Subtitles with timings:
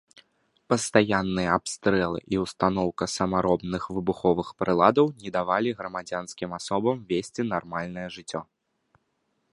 [0.71, 8.41] Пастаянныя абстрэлы і ўстаноўка самаробных выбуховых прыладаў не давалі грамадзянскім асобам весці нармальнае жыццё.